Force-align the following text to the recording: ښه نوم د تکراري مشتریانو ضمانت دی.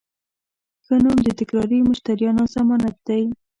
ښه 0.85 0.95
نوم 1.03 1.17
د 1.23 1.27
تکراري 1.39 1.79
مشتریانو 1.89 2.43
ضمانت 2.55 2.95
دی. 3.07 3.23